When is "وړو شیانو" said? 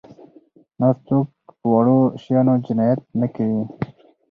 1.73-2.53